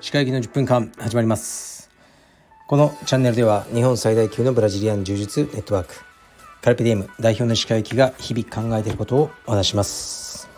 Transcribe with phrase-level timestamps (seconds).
[0.00, 1.90] 歯科医の10分間始まります。
[2.68, 5.94] このチャンネルでは日本最大級のブラジリアン柔術ネットワーク
[6.62, 10.48] カルペディエム代表の歯科医が日々考えていることをお話します。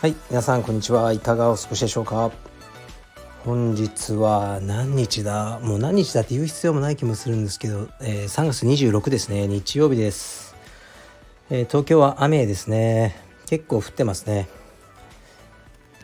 [0.00, 1.12] はい皆さんこんにちは。
[1.12, 2.32] いかがお過ごしでしょうか？
[3.44, 5.60] 本日は何日だ？
[5.60, 9.46] もう何日だって言う必要もない気もするんですけど、えー、3月26ですね。
[9.46, 10.49] 日曜日です、
[11.52, 13.16] えー、東京は雨ですね。
[13.46, 14.48] 結構降ってますね。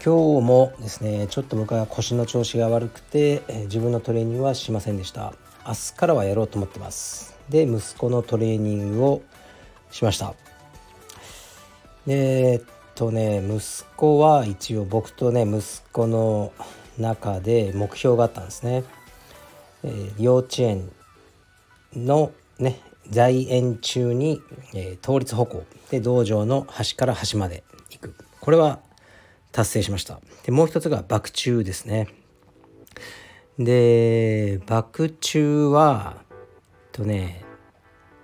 [0.04, 5.34] 今日もですねちょっと僕は腰の調子が悪くて、えー、自分のトレーニングはしませんでした。
[5.64, 7.36] 明日からはやろうと思ってます。
[7.48, 9.22] で息子のトレーニングを
[9.92, 10.34] しました。
[12.08, 12.62] でえっ
[12.96, 16.52] とね息子は一応僕とね息子の
[16.98, 18.82] 中で目標があったんですね、
[19.84, 20.90] えー、幼稚園
[21.94, 24.40] のね在園中に、
[24.74, 25.64] えー、倒立歩行。
[25.90, 28.14] で道場の端から端まで行く。
[28.40, 28.80] これは
[29.52, 30.20] 達成しました。
[30.44, 32.08] でもう一つが爆中ですね。
[33.58, 36.18] で爆中は
[36.92, 37.42] とね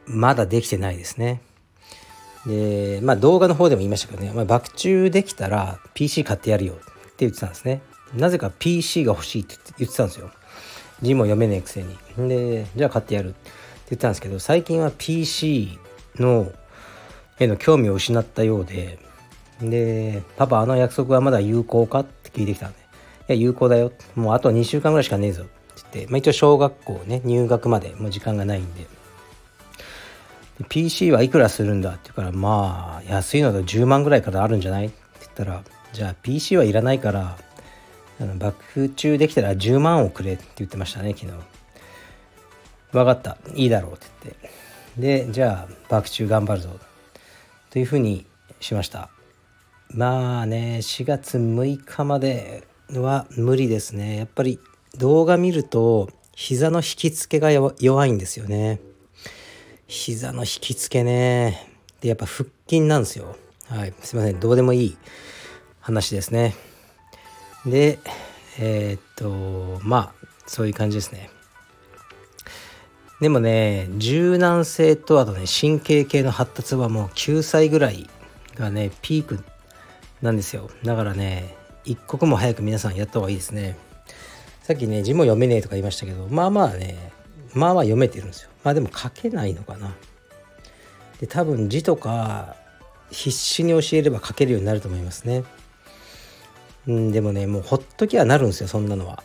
[0.07, 1.41] まだできてないですね。
[2.47, 6.83] でまあ動画の方でも言いましたけどね、まあ、爆中できたら PC 買ってやるよって
[7.19, 7.83] 言ってたんですね。
[8.15, 10.31] なぜか PC が欲しいって言ってたんですよ。
[11.01, 11.97] 字も読めねえくせに。
[12.29, 13.31] でじゃあ買ってやる。
[13.31, 13.62] って
[13.93, 15.79] 言ったんですけど最近は PC
[16.17, 16.51] の
[17.39, 18.99] への興味を失ったようで
[19.61, 22.83] でパパあの約束はまだ有効かって聞いてきたんでい
[23.29, 23.93] や有効だよ。
[24.17, 25.43] もうあと2週間ぐらいしかねえぞ。
[25.43, 25.53] って
[25.93, 28.87] 言って、まあ、一応小学校ね入学までもう時間がないんで。
[30.69, 34.87] PC はいくらするんだって言うからまあ安いのだと10万ぐらいからあるんじゃない？
[34.87, 37.37] って言ったらじゃあ PC はいらないから
[38.21, 41.52] あの爆中できたら10万をくれって言ってましたね昨日。
[42.93, 43.39] 分かった。
[43.55, 44.63] いいだろうって言って。
[44.99, 46.79] でじゃあ爆中頑張るぞ。
[47.71, 48.27] というふうに
[48.61, 49.09] しました。
[49.89, 54.17] まあね4月6日までは無理ですね。
[54.17, 54.59] やっぱり
[54.99, 58.81] 動画見ると膝の引き付けが弱いんですよね。
[59.87, 61.69] 膝の引き付けね。
[62.01, 63.37] でやっぱ腹筋なんですよ。
[63.69, 63.95] はい。
[64.01, 64.41] すいません。
[64.41, 64.97] どうでもいい
[65.81, 66.55] 話ですね。
[67.65, 67.99] で
[68.59, 71.31] えー、っとまあそういう感じですね。
[73.23, 78.11] でもね柔軟性とあとね神経系の発達はもう9歳ぐらい
[78.57, 79.45] がねピーク
[80.21, 80.69] なんですよ。
[80.83, 83.77] だからね一刻も早く皆さんやった方がいいですね。
[84.65, 87.13] さっきね字も読めねえとか言いましたけどまあまあね
[87.55, 88.51] まあまあ読めてるんですよ。
[88.65, 89.95] まあでも書けないのかな。
[91.21, 92.57] で多分字とか
[93.13, 95.45] 必死に教えれば書けるようになると思いますね。
[96.89, 99.23] うん、でもねもうほっときゃなるんですよそんなのは。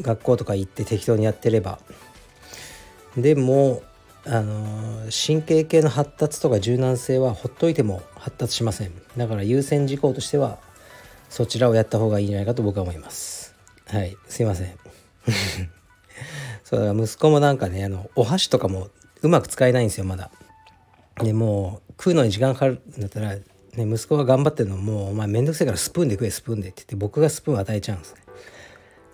[0.00, 1.78] 学校とか行って適当にやってれば。
[3.16, 3.82] でも
[4.24, 8.92] あの神経系の発達とか柔軟性はほっといても発達しません。
[9.16, 10.58] だから優先事項としては
[11.28, 13.54] そちらをやった方がいいんじゃないかと僕は思います。
[13.86, 14.16] はい。
[14.28, 14.78] すいません。
[16.64, 18.88] そうだから息子もなんかねあのお箸とかも
[19.22, 20.30] うまく使えないんですよまだ。
[21.16, 23.36] でもう食うのに時間かかるんだったら
[23.76, 28.20] ね、息子が頑張ってるのもお前めんどくせえからスプーンで食えスプーンでって言って僕がスプーンを与えちゃうんですね。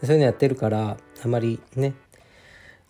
[0.02, 1.94] そういうのやってるからあまりね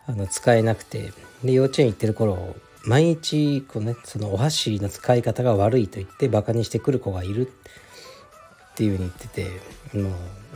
[0.08, 1.12] あの使えなくて。
[1.44, 7.48] で幼稚園行ってる頃毎日こうねそのお箸の使い方が悪いと言ってバカにしてくる子がいる。
[8.72, 10.10] っていうふうに言ってても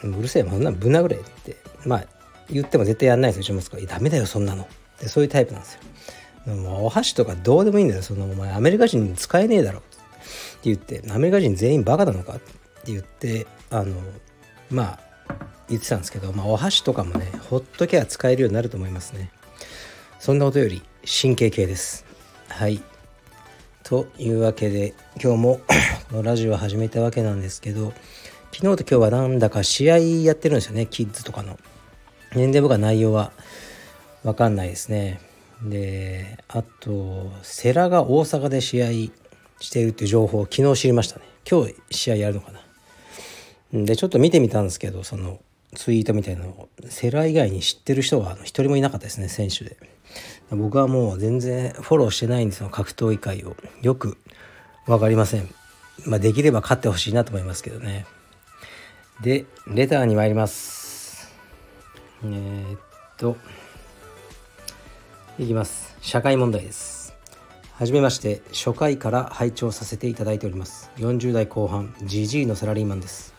[0.04, 1.56] ううるせえもんなぶん殴れって。
[1.84, 2.04] まあ
[2.50, 4.68] 言っても絶対やんないですようち息子は「ダメだよそんなの」
[5.00, 5.78] でそういうタイプなんです
[6.46, 6.54] よ。
[6.54, 8.52] もお箸とかどうでもいいんだよそのお前。
[8.52, 9.78] アメリカ人使えねえだろ。
[9.78, 9.88] って
[10.64, 12.34] 言ってアメリカ人全員バカなのか。
[12.34, 13.94] って言ってあの
[14.70, 14.98] ま
[15.28, 15.36] あ
[15.68, 19.30] 言ってたんですけど、まあ、お箸とかもねほっときゃ使えるようになると思いますね。
[20.22, 22.04] そんなことより神経系です。
[22.46, 22.80] はい。
[23.82, 25.60] というわけで今日も
[26.10, 27.92] このラジオを始めたわけなんですけど
[28.52, 31.58] 昨日と今日はなんだか試合やってるんですよねキッズとかの。
[32.36, 33.32] 年齢僕は内容は
[34.22, 35.20] 分かんないですね。
[35.60, 38.90] であと世良が大阪で試合
[39.58, 41.24] しているっていう情報を昨日知りましたね。
[41.50, 42.60] 今日試合やるのかな。
[43.72, 45.40] でちょっと見てみたんですけどその
[45.74, 49.76] ツイートみたいなのをセラ以外に知ってる人は一人もいなかったですね選手で。
[50.50, 53.56] 僕はもう全然フォローしてないんですよ格闘技界を。
[53.80, 54.18] よく
[54.86, 55.48] 分かりません。
[56.04, 58.06] まあできれば勝ってほしいなと思いますけどね。
[59.22, 61.32] でレターに参ります。
[62.24, 62.80] えー、っ
[63.16, 63.36] と
[65.38, 65.96] いきます。
[66.00, 67.14] 社会問題です。
[67.74, 70.90] はじめまして初回から拝聴させていただいております。
[70.98, 73.31] 40代後半 GG のサラリーマンです。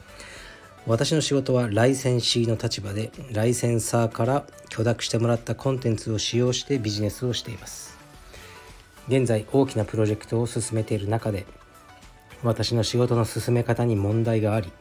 [0.86, 7.98] 私の仕事はライセンシーの立場でライセンサーから許諾してもらったコンテンツを使用してビジネスをしています。
[9.08, 11.46] 現在大きなプロジェクトを進めている中で
[12.42, 14.72] 私の仕事の進め方に問題があり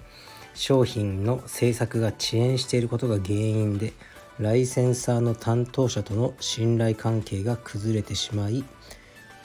[0.55, 3.93] 商品の制作が遅延していることが原因で
[4.39, 8.65] ライセンサーの担当者との信頼関係が崩れてしまい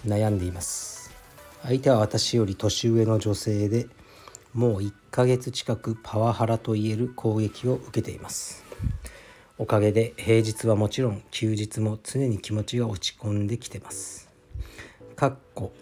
[0.06, 1.12] 悩んでいます。
[1.64, 3.88] 相手は私より年上の女性で
[4.58, 8.66] もう1ヶ月近くパワハラといえる攻撃を受けています。
[9.60, 14.32] おかげで平日はもちろん休日も常に気持ちが落ち込んできてます。
[15.16, 15.74] かっこ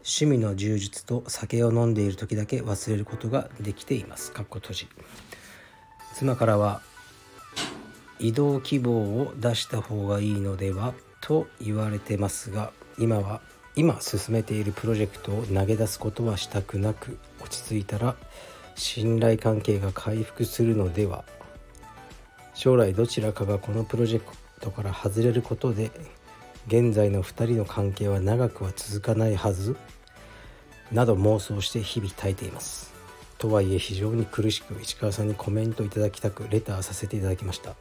[0.00, 4.32] 趣味の充実と酒を飲んでいる時だけ忘れることができています。
[4.32, 4.88] かっこ閉じ。
[6.12, 6.82] 妻からは
[8.18, 13.40] 移動希望を出した方がいいのではと言われてますが今は
[13.76, 18.16] 今進めているプロジェクトを投げ出すことはしたくなく落ち着いたら
[18.74, 21.24] 信頼関係が回復するのでは。
[22.54, 25.90] 将来どちらかがこのプロジェクトから外れることで
[26.66, 29.76] 現在の2人の関係は長くは続かないはず
[30.92, 32.92] など妄想して日々耐えています。
[33.38, 37.74] とはいえ非常に苦しく市川さんにコメントいただきたくレターさせていただきました。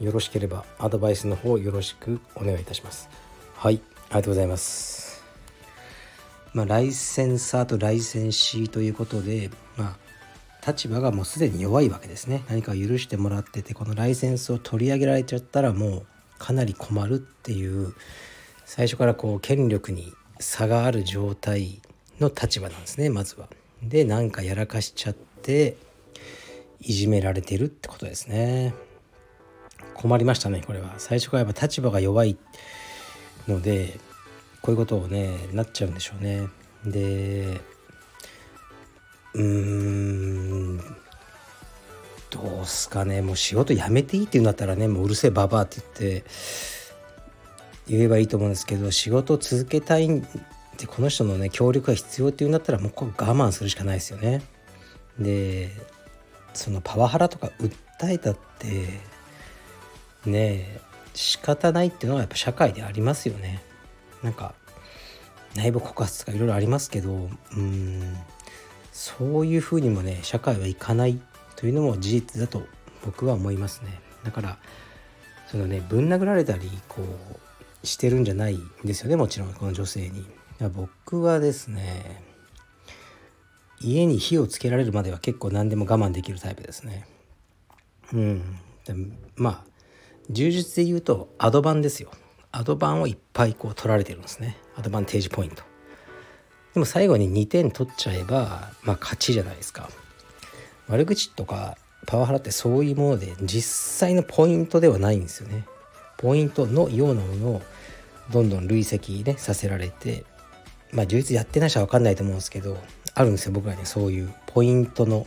[0.00, 3.08] よろしければアドバイスの方よろしくお願いいたします。
[3.54, 3.80] はい
[4.10, 5.07] ありがとうございます。
[6.52, 10.08] まあライセンサーとライセンシーということでまあ
[10.66, 16.06] 立場がもうすでに弱いわけですね何か許してもらっててこのライセンスを取り上げられちゃったらもう
[16.38, 17.94] かなり困るっていう
[18.64, 21.80] 最初からこう権力に差がある状態
[22.20, 23.48] の立場なんですねまずは。
[23.82, 25.76] でなんかやらかしちゃって
[26.80, 28.74] いじめられてるってことですね。
[29.94, 30.94] 困りましたねこれは。
[30.98, 32.36] 最初からやっぱ立場が弱い
[33.46, 33.98] ので
[34.62, 36.48] こういうことをねなっちゃうんでしょうね。
[36.84, 37.60] で
[39.34, 40.78] うーん
[42.30, 46.24] どうすかねもう仕事辞めていいって言うんだったらねもううるせえババアって言って
[47.88, 50.22] 言えばいいと思うんですけど仕事を続けたいっ
[50.76, 54.42] てこの人のね協力が必要っていうんだったらもうこれ我慢するしかないですよね。
[55.18, 55.70] で
[56.54, 59.00] そのパワハラとか訴えたって
[60.26, 60.80] ねえ
[61.14, 63.62] 仕方ないっていうのはやっぱ社会でありますよね。
[64.22, 64.54] なんか
[65.54, 68.16] 内部告発とかいろいろありますけどうん
[68.92, 71.20] そういうふうにもね社会はいかない
[71.56, 72.62] というのも事実だと
[73.04, 74.00] 僕は思いますね。
[74.24, 74.58] だから
[75.50, 80.26] そのねぶん殴られたりこうしてるんじゃないんですよねもちろんこの女性に。
[80.74, 82.22] 僕はですね
[83.80, 87.06] 家に火をつけられるまでは結構何でも我慢できるタイプですね。
[88.12, 88.58] うん。
[88.84, 88.94] で
[89.36, 89.64] まあ
[90.30, 92.10] 充実で言うとアドバンですよ。
[92.52, 95.62] アドバンをいっぱいこう取られてるんですねアドバンテージポイント
[96.74, 99.90] でも最後に2点取っちゃえばまあ勝ちじゃないですか
[100.88, 105.66] 悪口とかパワハラってそういうもので実際のポイントではないんですよね。
[106.16, 107.62] ポイントのようなものを
[108.30, 110.24] どんどん累積ねさせられて
[110.90, 112.78] まあ充実やってない人は分かんないと思うんですけど
[113.14, 115.26] あるんですよ僕らにそういうポイントの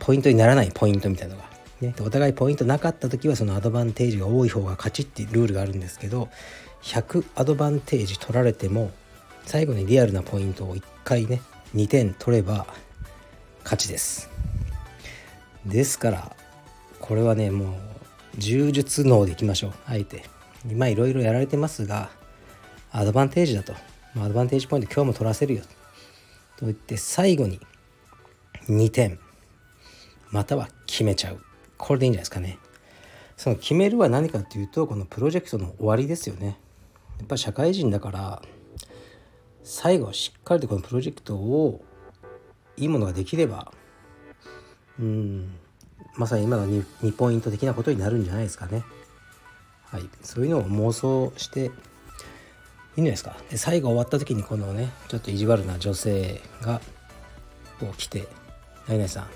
[0.00, 1.49] ポイントにならないポイントみたいなのが。
[1.80, 6.28] ね、お互いポイントなかった時はそのアドバンテージが多い方が勝ちっていうルールがあるんですけど
[6.82, 8.90] 100アドバンテージ取られても
[9.46, 11.40] 最後にリアルなポイントを1回ね
[11.74, 12.66] 2点取れば
[13.64, 14.30] 勝ちです。
[15.66, 16.36] ですから
[17.00, 17.76] これはねもう
[18.38, 19.72] 柔術脳でいきましょう。
[19.86, 20.24] あえて。
[20.70, 22.10] 今いろいろやられてますが
[22.92, 23.72] アドバンテージだと。
[24.16, 25.62] アドバンテージポイント今日も取らせるよ。
[26.56, 27.60] と言って最後に
[28.68, 29.18] 2点
[30.30, 31.40] または決めちゃう。
[31.80, 32.58] これでいいんじゃないですかね
[33.36, 36.58] その決めるは何かっていうとこのプロジェクトの終わりですよね
[37.18, 38.42] やっぱ社会人だから
[39.64, 41.84] 最後しっかりとこのプロジェクトを
[42.76, 43.72] いいものができれば
[44.98, 45.54] うん
[46.16, 48.84] まさに今の 2, 2ポイント的なことになるんじゃないですかね。
[49.84, 53.36] はい、そういうのを妄想していいんじゃないですか。
[53.50, 56.80] で最後終わった時にこのねちょっと意地悪な女性が
[57.78, 58.28] こう来て
[58.86, 59.26] 「何々さん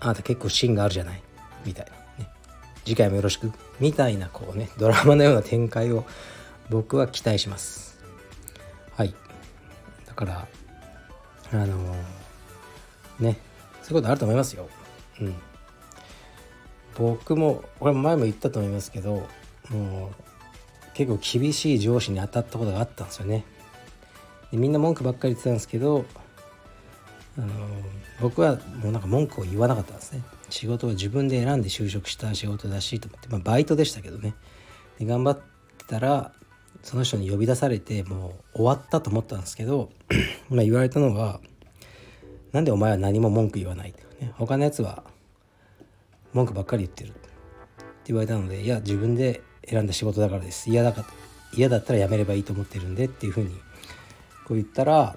[0.00, 1.22] あなた結構芯があるじゃない」
[1.64, 2.30] みたいなね
[2.84, 3.52] 次回もよろしく？
[3.80, 6.04] みたいなこうねドラマのような展開を
[6.70, 7.98] 僕は期待します。
[8.96, 9.14] はい
[10.06, 10.48] だから
[11.52, 11.94] あの
[13.20, 13.38] ね
[13.82, 14.68] そういうことあると思いますよ。
[15.20, 15.34] うん。
[16.96, 19.26] 僕もこれ前も言ったと思いますけど
[19.70, 23.44] もう結構厳しい上司に当たったことがあったんですよね。
[24.50, 26.04] でみんな文句ばっかり言ってたんですけど
[27.38, 27.48] あの
[28.20, 30.22] 僕はもうなんか文句を言わなかったんですね。
[30.50, 34.34] 仕事を自分で選んで就職した仕事だしと思って、まあ、バイトでしたけどね。
[34.98, 36.32] で頑張ってたら
[36.82, 39.90] その人に呼び出されてもう終わったと思ったんですけど
[40.50, 41.40] ま言われたのは
[42.52, 45.04] なんでお前は何も文句言わないとね、他のやつは
[46.32, 47.10] 文句ばっかり言ってる。
[47.10, 47.18] って
[48.06, 50.70] 言われたのでいや自分で選んだ仕事だからです。
[50.70, 51.04] 嫌だか
[51.54, 53.50] 嫌だったら辞めればいいと思ってるんでっていうふうに
[54.46, 55.16] こう言ったら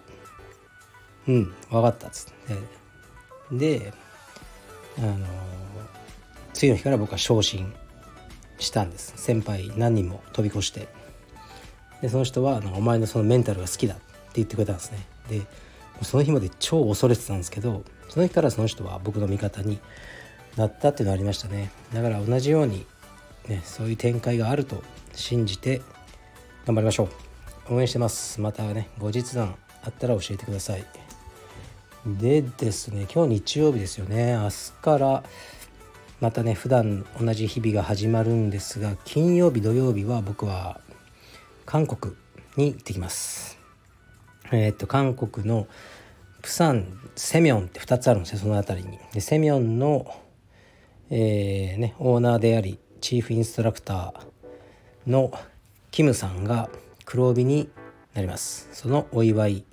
[1.32, 2.34] うん分かった」っつっ
[3.52, 3.58] て。
[3.58, 3.94] で
[4.98, 5.18] あの
[6.54, 7.74] 次の日から僕は昇進
[8.60, 9.14] したんです。
[9.18, 10.88] 先輩何人も飛び越して。
[12.02, 14.04] でその人は「お前のそのメンタルが好きだ」って
[14.36, 15.06] 言ってくれたんですね。
[15.30, 15.42] で
[16.02, 19.80] その日まで超恐れてたんですけどその日からその人は僕の味方に
[20.58, 21.72] なったっていうのがありましたね。
[21.94, 22.86] だから同じように、
[23.48, 24.84] ね、そういう展開があると
[25.14, 25.82] 信じて
[26.66, 27.10] 頑張りましょ
[27.70, 27.76] う。
[27.76, 28.42] 応援してます。
[28.42, 30.86] またね後日談あったら教えてください。
[32.05, 34.34] でですね今日日曜日ですよね。
[34.34, 35.24] 明日から
[36.20, 40.81] またね普段同じ日々が始まるんですが金曜日土曜日は僕は
[41.65, 42.15] 韓国
[42.55, 43.60] に行ってきます。
[44.51, 45.67] えー、っと韓国の
[46.41, 49.00] プサンセミョンって2つあるんですよその辺りに。
[49.13, 50.12] でセミョンの、
[51.12, 55.31] えーね、オーナーでありチーフインストラクターの
[55.91, 56.70] キムさんが
[57.05, 57.70] 黒帯に
[58.15, 58.70] なります。
[58.74, 59.65] そのお祝い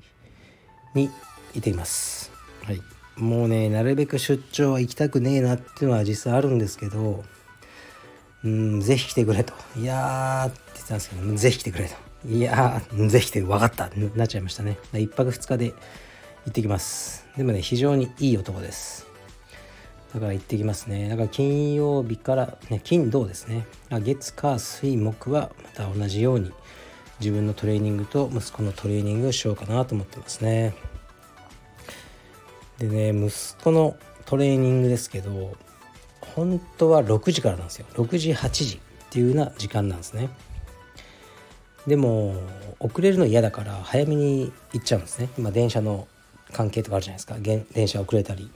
[0.94, 1.11] に
[1.59, 2.31] いています。
[2.65, 2.83] はい。
[3.17, 7.25] もうねなるべく出張は行きたくねえなっていうのは実際あるんですけど
[8.45, 9.53] うんぜひ来てくれと。
[9.77, 11.95] いやーって言ってたんですけどぜひ来てくれと。
[12.29, 13.91] いやーぜひ来て分かった。
[14.15, 14.79] なっちゃいましたね。
[14.93, 15.75] 1泊2日で行
[16.50, 17.27] ってきます。
[17.37, 19.07] でもね非常にいい男です。
[20.15, 21.09] だから行ってきますね。
[21.09, 23.67] だから金曜日からね金土ですね。
[23.91, 26.53] 月火水木はまた同じように
[27.21, 30.73] 自分のトレーニングと息子のトレーニングをしようかなと思ってますね
[32.78, 35.56] でね息子のトレーニングですけど
[36.20, 37.87] 本当は6時からなんですよ。
[37.94, 38.78] 6時8時っ
[39.11, 40.30] ていうような時間なんですね。
[41.87, 42.35] でも
[42.78, 45.30] 遅れるの嫌だから早めに行っちゃうんですね。
[45.38, 46.06] 今電車の
[46.52, 47.37] 関係とかあるじゃないですか。
[47.73, 48.50] 電車遅れたり。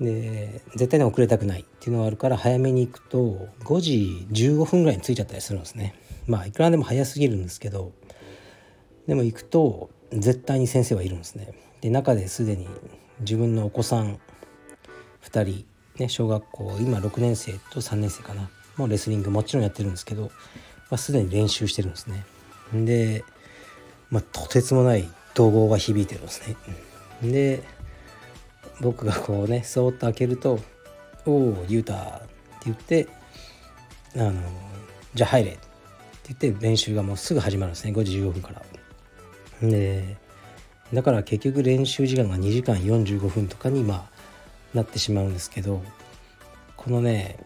[0.00, 5.94] で絶対に遅れたくないっていうのがあるから早めに行くと5時15分ぐらいに着いちゃったりするんですね。
[6.26, 7.92] まあいくらでも早すぎるんですけど
[9.06, 11.48] でも行くと絶対に先生はいるんですね。
[11.80, 12.68] で中ですでに
[13.20, 14.18] 自分のお子さん
[15.24, 15.64] 2人
[15.98, 18.48] ね小学校今6年生と3年生かな。
[18.76, 20.30] もうレスリングもちろんやってるんですけど、ま
[20.90, 22.26] あ、すでに練習してるんですね。
[22.72, 23.24] で、
[24.10, 26.56] まあ、とてつもない怒号が響いてるんですね。
[27.22, 27.62] で
[28.80, 30.60] 僕がこうねそーっと開けると
[31.24, 32.26] 「おおゆうた」って
[32.66, 33.08] 言って
[34.16, 34.34] 「あの
[35.14, 37.92] じゃあ入れ」って言って練習がもうすぐ始まるんですね。
[37.92, 38.62] 5時15分から。
[39.66, 40.18] で
[40.92, 44.16] だから結局練習時間が2時間45分とかにまあ
[44.74, 45.82] なってしまうんですけど
[46.76, 47.38] このね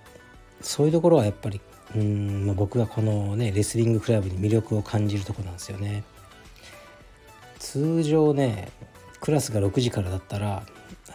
[0.60, 1.60] そういうところはやっぱり
[1.94, 6.04] うん、まあ、僕がこのねレスリングクラブに魅力を感じるとこなんですよね。
[7.58, 8.70] 通常ね
[9.20, 10.62] クラスが6時からだったら、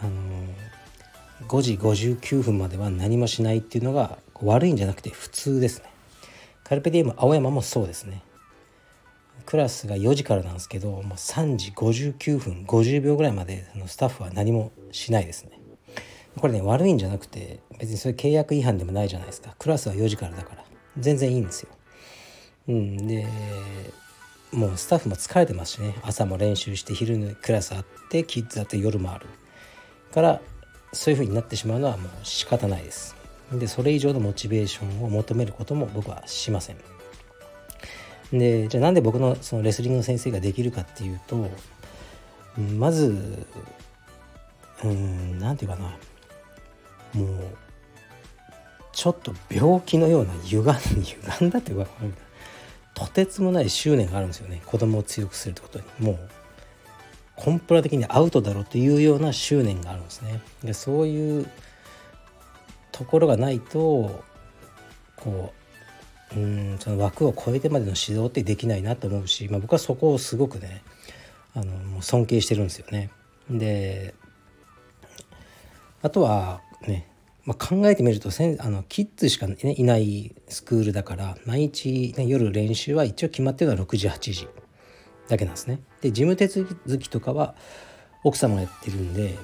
[0.00, 5.90] あのー、5時59分までは何もしないっていうのが悪いんじゃなくて普通ですね。
[6.62, 8.22] カルペディウム青山もそうですね。
[9.46, 15.52] クラスが4時からなんですけどもう3時59分50秒ぐらいまでスタッフは何もしないですね。
[16.38, 19.54] これね悪いんじゃなくて別にそれ契約違反でもないじゃないですか。
[19.58, 20.64] クラスは4時からだから。
[20.98, 21.68] 全然いいんですよ。
[22.68, 23.26] うん、で
[24.52, 25.94] もうスタッフも疲れてますしね。
[26.02, 29.26] 朝も練習して昼のクラスあってキッズあって夜もある。
[30.12, 30.40] から
[30.92, 33.14] そういう風になってしまうのはもう仕方ないです。
[33.52, 36.76] でそれ以上のモチベーションを求めることも僕はしません。
[38.32, 41.48] でじゃあなんで僕のそのレスリングの先生ができるかっていうと
[42.58, 43.46] まず
[44.84, 45.90] うん何て言うかな。
[47.14, 47.56] もう
[48.92, 51.90] ちょっと病気のような歪ん歪んだっていうか
[52.94, 54.62] とてつもない執念があるんですよね。
[54.64, 55.84] 子供を強くするってことに。
[56.00, 56.18] もう
[57.36, 60.40] コンプラ的にアウトだろうというような執念があるんですね。
[60.64, 61.46] でそういう
[62.92, 64.24] ところがないと
[65.16, 65.52] こ
[66.36, 70.82] うんその枠を超えてまでの指導ってできないなと思うし、まあ、僕はそこをすごくね
[71.54, 73.10] あの尊敬してるんですよね。
[73.50, 74.14] で
[76.02, 77.08] あとはね
[77.46, 84.48] まあ、考えてみるとせんあのキッズしか、ね、いないスクールだから毎日、ね、夜練習は一応決まってるのは6時8時
[85.28, 85.80] だけなんですね。
[86.00, 87.54] で事務手続きとかは
[88.24, 89.38] 奥様がやってるんで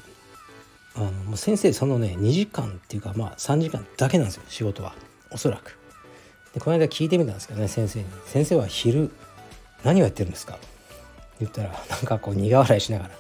[0.97, 4.95] あのもう先生そのね2時間っていうかまあ3時間だけなんですよ仕事は
[5.31, 5.79] おそらく。
[6.55, 9.11] でこの間聞いてみたんですけどね先生に「先生は昼
[9.85, 10.59] 何をやってるんですか?」
[11.41, 13.11] 言ったらなんかこう苦笑いしながら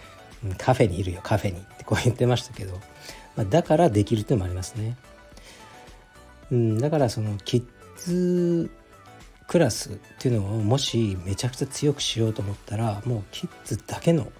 [0.58, 2.80] 「カフェにいるよカフェに」ってこう言ってましたけど
[3.38, 4.96] まあ、だからできるってのもありますね。
[6.50, 7.64] うん、だからそのキッ
[7.96, 8.68] ズ
[9.46, 14.32] クラスっていうのをもしめちゃくちゃ強くしようと思ったらもうキッズだけの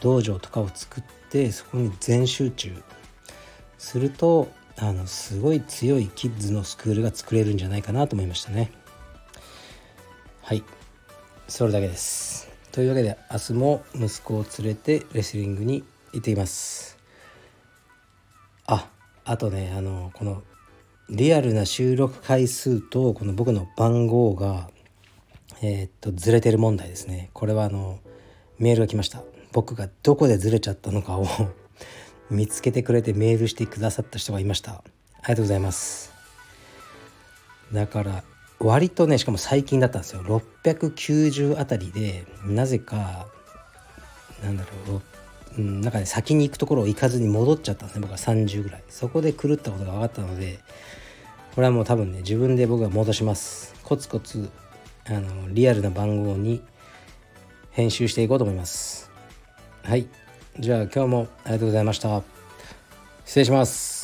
[0.00, 2.74] 道場とかを作ってそこに全集中
[3.76, 4.48] すると
[4.78, 8.72] あのすごい強いキッズのスクールが作れるんじゃないかなと思いましたね。
[10.42, 10.64] はい。
[11.46, 12.50] それだけです。
[12.72, 16.98] というわけで明日も息子を連れてレスリングに行ってきます。
[18.66, 18.88] あ
[19.24, 20.42] あとねあのこの
[21.10, 24.70] リアルな収録回数とこの僕の番号が
[25.60, 27.30] えー、っとずれてる問題ですね。
[27.34, 28.00] これはあの
[28.58, 29.22] メールが来ました。
[29.52, 31.26] 僕がどこでずれちゃったのかを
[32.30, 34.72] 見つけてくれてメールしてくださった人がいました。
[34.72, 34.82] あ
[35.18, 36.12] りがとうございます。
[37.72, 38.24] だから
[38.58, 40.22] 割とねしかも最近だったんですよ。
[40.22, 43.26] 690あたりでなぜか
[44.42, 45.02] なんだろ
[45.56, 48.02] う、うん、なんかね先に行くところを行かずに戻っちゃったんですね。
[48.02, 48.82] 僕は30ぐらい。
[48.88, 50.60] そこで狂ったことが分かったので
[51.54, 53.74] これはもう多分ね自分で僕が戻します。
[53.82, 54.50] コツコツ
[55.06, 56.62] あのリアルな番号に
[57.70, 59.10] 編集していこうと思います。
[59.82, 60.06] はい。
[60.58, 62.22] じゃあ今日もありがとうございました。
[63.24, 64.01] 失礼します。